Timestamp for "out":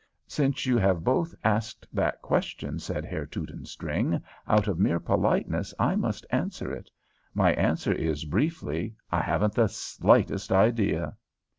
4.47-4.67